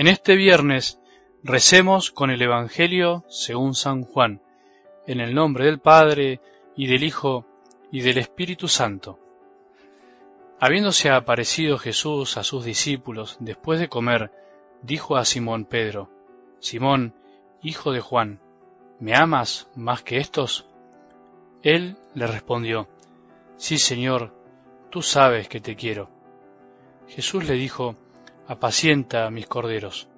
[0.00, 0.98] En este viernes
[1.42, 4.40] recemos con el Evangelio según San Juan,
[5.06, 6.40] en el nombre del Padre,
[6.74, 7.44] y del Hijo,
[7.92, 9.18] y del Espíritu Santo.
[10.58, 14.32] Habiéndose aparecido Jesús a sus discípulos después de comer,
[14.80, 16.08] dijo a Simón Pedro,
[16.60, 17.14] Simón,
[17.62, 18.40] hijo de Juan,
[19.00, 20.66] ¿me amas más que estos?
[21.62, 22.88] Él le respondió,
[23.58, 24.32] Sí, Señor,
[24.88, 26.08] tú sabes que te quiero.
[27.06, 27.96] Jesús le dijo,
[28.50, 30.08] apacienta a mis corderos.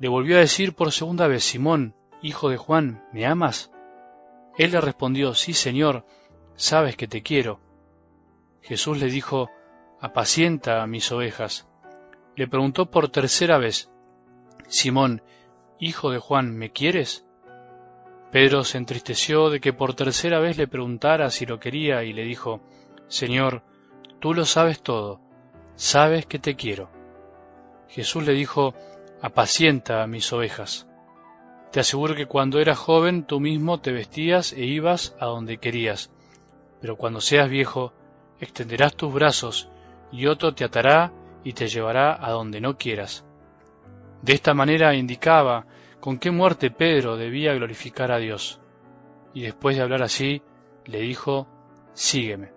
[0.00, 3.70] Le volvió a decir por segunda vez, Simón, hijo de Juan, ¿me amas?
[4.58, 6.04] Él le respondió, sí, Señor,
[6.56, 7.60] sabes que te quiero.
[8.60, 9.50] Jesús le dijo,
[10.00, 11.68] apacienta a mis ovejas.
[12.34, 13.88] Le preguntó por tercera vez,
[14.66, 15.22] Simón,
[15.78, 17.24] hijo de Juan, ¿me quieres?
[18.32, 22.24] Pedro se entristeció de que por tercera vez le preguntara si lo quería y le
[22.24, 22.62] dijo,
[23.06, 23.62] Señor,
[24.18, 25.20] tú lo sabes todo,
[25.76, 27.03] sabes que te quiero.
[27.94, 28.74] Jesús le dijo,
[29.22, 30.88] apacienta a mis ovejas.
[31.70, 36.10] Te aseguro que cuando eras joven tú mismo te vestías e ibas a donde querías,
[36.80, 37.92] pero cuando seas viejo
[38.40, 39.68] extenderás tus brazos
[40.10, 41.12] y otro te atará
[41.44, 43.24] y te llevará a donde no quieras.
[44.22, 45.64] De esta manera indicaba
[46.00, 48.58] con qué muerte Pedro debía glorificar a Dios.
[49.34, 50.42] Y después de hablar así,
[50.84, 51.46] le dijo,
[51.92, 52.50] Sígueme.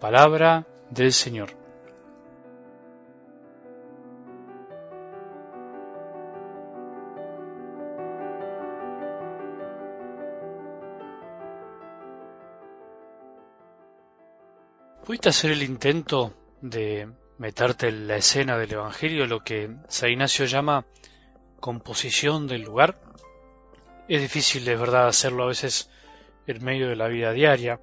[0.00, 1.57] Palabra del Señor.
[15.08, 20.44] ¿Pudiste hacer el intento de meterte en la escena del Evangelio, lo que San Ignacio
[20.44, 20.84] llama
[21.60, 23.00] composición del lugar?
[24.06, 25.88] Es difícil de verdad hacerlo a veces
[26.46, 27.80] en medio de la vida diaria,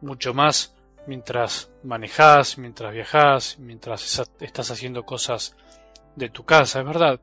[0.00, 0.74] mucho más
[1.06, 5.54] mientras manejas, mientras viajas, mientras estás haciendo cosas
[6.16, 7.20] de tu casa, es verdad.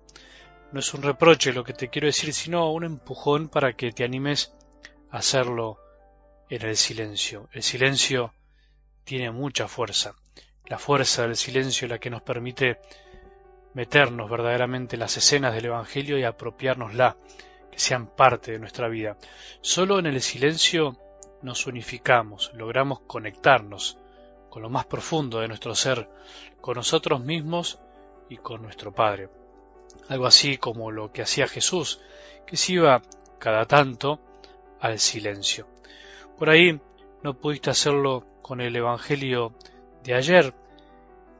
[0.71, 4.05] No es un reproche lo que te quiero decir, sino un empujón para que te
[4.05, 4.53] animes
[5.11, 5.79] a hacerlo
[6.49, 7.49] en el silencio.
[7.51, 8.33] El silencio
[9.03, 10.15] tiene mucha fuerza.
[10.65, 12.79] La fuerza del silencio la que nos permite
[13.73, 17.17] meternos verdaderamente en las escenas del Evangelio y apropiárnosla,
[17.71, 19.17] que sean parte de nuestra vida.
[19.61, 20.97] Solo en el silencio
[21.41, 23.97] nos unificamos, logramos conectarnos
[24.49, 26.07] con lo más profundo de nuestro ser,
[26.61, 27.79] con nosotros mismos
[28.29, 29.29] y con nuestro Padre.
[30.09, 31.99] Algo así como lo que hacía Jesús,
[32.45, 33.01] que se iba
[33.39, 34.19] cada tanto
[34.79, 35.67] al silencio.
[36.37, 36.79] Por ahí
[37.23, 39.53] no pudiste hacerlo con el Evangelio
[40.03, 40.53] de ayer,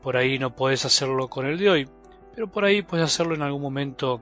[0.02, 1.90] por ahí no puedes hacerlo con el de hoy,
[2.34, 4.22] pero por ahí puedes hacerlo en algún momento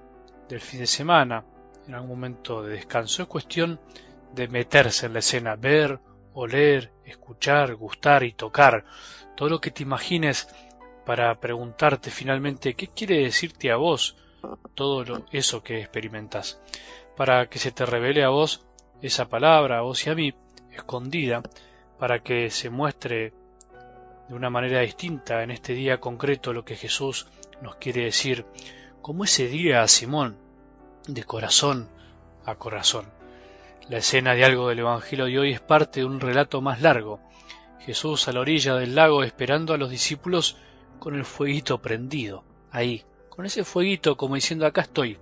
[0.49, 1.45] del fin de semana,
[1.87, 3.21] en algún momento de descanso.
[3.21, 3.79] Es cuestión
[4.33, 5.99] de meterse en la escena, ver,
[6.33, 8.85] oler, escuchar, gustar y tocar,
[9.35, 10.47] todo lo que te imagines
[11.05, 14.17] para preguntarte finalmente qué quiere decirte a vos
[14.75, 16.61] todo eso que experimentas,
[17.15, 18.65] para que se te revele a vos
[19.01, 20.33] esa palabra, a vos y a mí,
[20.73, 21.41] escondida,
[21.99, 23.33] para que se muestre
[24.27, 27.27] de una manera distinta en este día concreto lo que Jesús
[27.61, 28.45] nos quiere decir,
[29.01, 30.37] como ese día a Simón,
[31.07, 31.89] de corazón
[32.45, 33.05] a corazón.
[33.89, 37.19] La escena de algo del Evangelio de hoy es parte de un relato más largo.
[37.79, 40.57] Jesús a la orilla del lago esperando a los discípulos
[40.99, 45.17] con el fueguito prendido, ahí, con ese fueguito como diciendo acá estoy.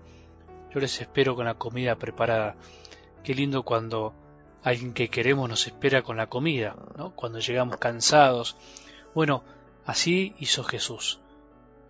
[0.74, 2.56] Yo les espero con la comida preparada.
[3.24, 4.14] Qué lindo cuando
[4.64, 7.16] alguien que queremos nos espera con la comida, ¿no?
[7.16, 8.56] cuando llegamos cansados.
[9.14, 9.44] Bueno,
[9.86, 11.20] así hizo Jesús.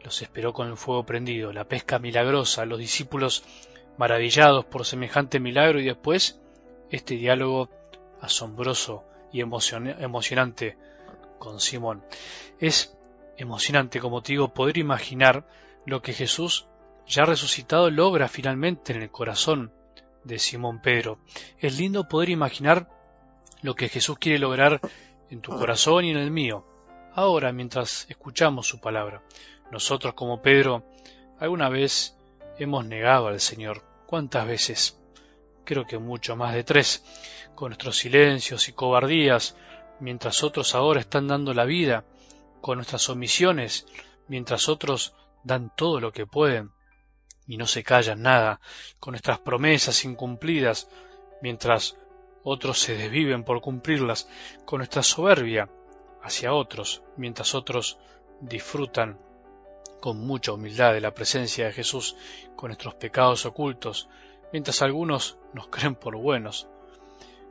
[0.03, 3.44] Los esperó con el fuego prendido, la pesca milagrosa, los discípulos
[3.97, 6.40] maravillados por semejante milagro y después
[6.90, 7.69] este diálogo
[8.22, 10.78] asombroso y emocionante
[11.38, 12.03] con Simón.
[12.59, 12.97] Es
[13.38, 15.46] emocionante, como te digo, poder imaginar
[15.86, 16.68] lo que Jesús,
[17.07, 19.72] ya resucitado, logra finalmente en el corazón
[20.24, 21.19] de Simón Pedro.
[21.59, 22.89] Es lindo poder imaginar
[23.62, 24.80] lo que Jesús quiere lograr
[25.30, 26.66] en tu corazón y en el mío,
[27.13, 29.24] ahora mientras escuchamos su palabra.
[29.71, 30.83] Nosotros como Pedro,
[31.39, 32.18] alguna vez
[32.57, 33.83] hemos negado al Señor.
[34.07, 35.00] ¿Cuántas veces?
[35.66, 37.04] Creo que mucho más de tres,
[37.54, 39.56] con nuestros silencios y cobardías,
[40.00, 42.06] mientras otros ahora están dando la vida,
[42.62, 43.86] con nuestras omisiones,
[44.27, 45.13] mientras otros
[45.44, 46.72] dan todo lo que pueden
[47.50, 48.62] y no se callan nada,
[49.00, 50.88] con nuestras promesas incumplidas,
[51.42, 51.98] mientras
[52.44, 54.30] otros se desviven por cumplirlas,
[54.66, 55.68] con nuestra soberbia
[56.22, 57.98] hacia otros, mientras otros
[58.40, 59.19] disfrutan
[60.00, 62.16] con mucha humildad de la presencia de Jesús
[62.56, 64.10] con nuestros pecados ocultos,
[64.54, 66.68] mientras algunos nos creen por buenos,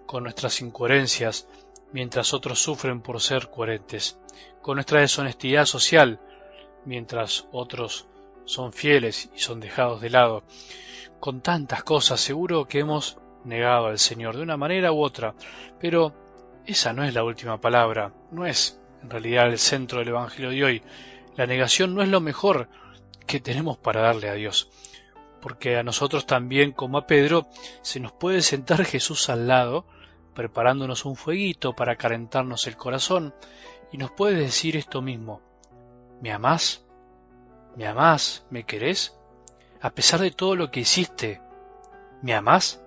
[0.07, 1.49] con nuestras incoherencias,
[1.93, 4.17] mientras otros sufren por ser coherentes,
[4.63, 6.21] con nuestra deshonestidad social,
[6.85, 8.07] mientras otros
[8.49, 10.43] son fieles y son dejados de lado.
[11.21, 15.35] Con tantas cosas seguro que hemos negado al Señor de una manera u otra,
[15.79, 16.15] pero
[16.65, 20.65] esa no es la última palabra, no es en realidad el centro del Evangelio de
[20.65, 20.83] hoy.
[21.37, 22.71] La negación no es lo mejor
[23.27, 24.71] que tenemos para darle a Dios,
[25.43, 27.47] porque a nosotros también, como a Pedro,
[27.83, 29.85] se nos puede sentar Jesús al lado,
[30.35, 33.35] preparándonos un fueguito para calentarnos el corazón,
[33.93, 35.43] y nos puede decir esto mismo,
[36.23, 36.88] ¿me amás?
[37.79, 38.45] ¿Me amás?
[38.51, 39.17] ¿Me querés?
[39.81, 41.41] A pesar de todo lo que hiciste,
[42.23, 42.83] ¿me amás?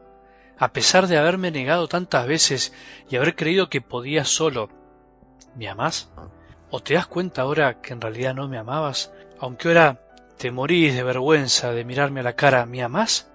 [0.57, 2.73] A pesar de haberme negado tantas veces
[3.09, 4.69] y haber creído que podías solo,
[5.55, 6.11] ¿me amás?
[6.71, 9.13] ¿O te das cuenta ahora que en realidad no me amabas?
[9.39, 10.01] Aunque ahora
[10.37, 13.31] te morís de vergüenza de mirarme a la cara, ¿me amás?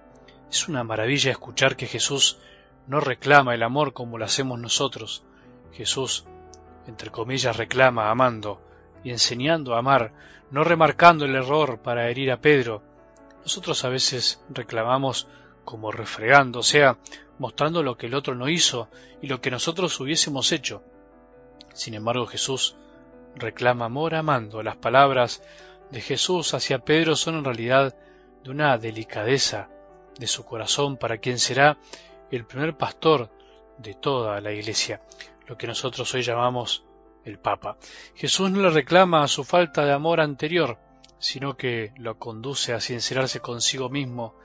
[0.51, 2.37] Es una maravilla escuchar que Jesús
[2.85, 5.23] no reclama el amor como lo hacemos nosotros.
[5.71, 6.23] Jesús,
[6.85, 8.61] entre comillas, reclama amando
[9.03, 10.13] y enseñando a amar,
[10.51, 12.81] no remarcando el error para herir a Pedro.
[13.41, 15.27] Nosotros a veces reclamamos
[15.65, 16.97] como refregando, o sea,
[17.39, 18.89] mostrando lo que el otro no hizo
[19.21, 20.83] y lo que nosotros hubiésemos hecho.
[21.73, 22.75] Sin embargo, Jesús
[23.35, 24.63] reclama amor amando.
[24.63, 25.43] Las palabras
[25.91, 27.95] de Jesús hacia Pedro son en realidad
[28.43, 29.69] de una delicadeza
[30.17, 31.77] de su corazón para quien será
[32.31, 33.29] el primer pastor
[33.77, 35.01] de toda la iglesia,
[35.45, 36.83] lo que nosotros hoy llamamos
[37.27, 37.77] el Papa.
[38.15, 40.77] Jesús no le reclama a su falta de amor anterior,
[41.19, 44.35] sino que lo conduce a sincerarse consigo mismo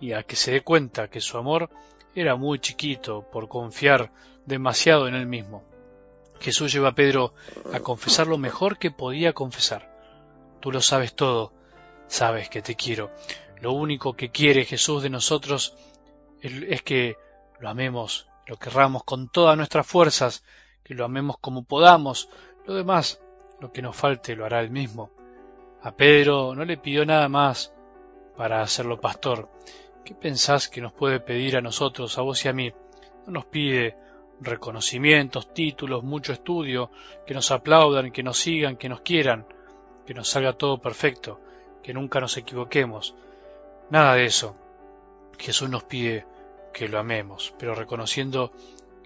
[0.00, 1.70] y a que se dé cuenta que su amor
[2.14, 4.12] era muy chiquito por confiar
[4.44, 5.64] demasiado en él mismo.
[6.40, 7.34] Jesús lleva a Pedro
[7.72, 9.94] a confesar lo mejor que podía confesar.
[10.60, 11.52] Tú lo sabes todo,
[12.08, 13.10] sabes que te quiero.
[13.60, 15.74] Lo único que quiere Jesús de nosotros
[16.42, 17.16] es que
[17.58, 20.44] lo amemos, lo querramos con todas nuestras fuerzas,
[20.86, 22.28] que lo amemos como podamos.
[22.64, 23.20] Lo demás,
[23.60, 25.10] lo que nos falte, lo hará él mismo.
[25.82, 27.74] A Pedro no le pidió nada más
[28.36, 29.48] para hacerlo pastor.
[30.04, 32.72] ¿Qué pensás que nos puede pedir a nosotros, a vos y a mí?
[33.26, 33.96] No nos pide
[34.40, 36.92] reconocimientos, títulos, mucho estudio,
[37.26, 39.44] que nos aplaudan, que nos sigan, que nos quieran,
[40.06, 41.40] que nos salga todo perfecto,
[41.82, 43.16] que nunca nos equivoquemos.
[43.90, 44.54] Nada de eso.
[45.36, 46.26] Jesús nos pide
[46.72, 48.52] que lo amemos, pero reconociendo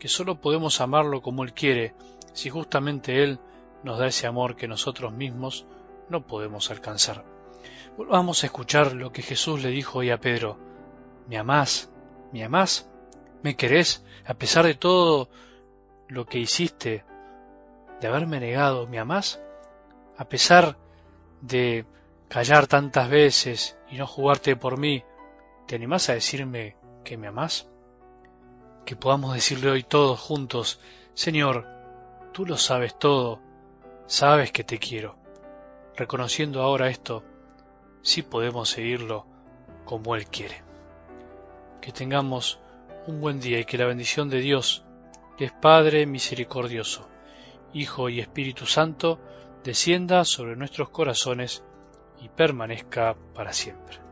[0.00, 1.94] que solo podemos amarlo como Él quiere,
[2.32, 3.38] si justamente Él
[3.85, 5.67] nos da ese amor que nosotros mismos
[6.08, 7.25] no podemos alcanzar.
[7.97, 10.58] Volvamos a escuchar lo que Jesús le dijo hoy a Pedro.
[11.29, 11.93] ¿Me amás?
[12.32, 12.91] ¿Me amás?
[13.43, 14.05] ¿Me querés?
[14.25, 15.29] A pesar de todo
[16.08, 17.05] lo que hiciste,
[18.00, 19.41] de haberme negado, ¿me amás?
[20.17, 20.79] A pesar
[21.43, 21.85] de
[22.29, 25.05] callar tantas veces y no jugarte por mí,
[25.67, 27.69] ¿te animás a decirme que me amás?
[28.85, 30.81] Que podamos decirle hoy todos juntos,
[31.15, 31.67] Señor,
[32.32, 33.41] tú lo sabes todo,
[34.06, 35.17] sabes que te quiero.
[35.97, 37.25] Reconociendo ahora esto,
[38.03, 39.27] sí podemos seguirlo
[39.85, 40.62] como Él quiere.
[41.81, 42.59] Que tengamos
[43.06, 44.85] un buen día y que la bendición de Dios,
[45.37, 47.09] que es Padre misericordioso,
[47.73, 49.21] Hijo y Espíritu Santo,
[49.62, 51.62] descienda sobre nuestros corazones
[52.21, 54.09] y permanezca para siempre.